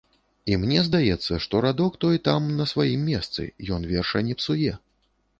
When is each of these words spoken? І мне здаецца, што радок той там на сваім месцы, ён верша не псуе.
І 0.51 0.55
мне 0.61 0.79
здаецца, 0.85 1.33
што 1.45 1.59
радок 1.65 1.99
той 2.05 2.17
там 2.27 2.47
на 2.61 2.65
сваім 2.71 3.03
месцы, 3.09 3.45
ён 3.77 3.85
верша 3.91 4.23
не 4.31 4.39
псуе. 4.41 4.73